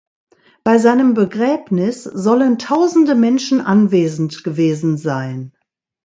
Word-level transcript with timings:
Bei 0.63 0.79
seinem 0.79 1.13
Begräbnis 1.13 2.05
sollen 2.05 2.57
tausende 2.57 3.13
Menschen 3.13 3.61
anwesend 3.61 4.43
gewesen 4.43 4.97
sein. 4.97 5.53